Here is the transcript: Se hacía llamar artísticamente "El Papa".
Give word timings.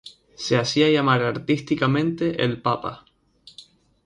Se 0.33 0.57
hacía 0.57 0.89
llamar 0.89 1.21
artísticamente 1.21 2.43
"El 2.43 2.59
Papa". 2.59 3.05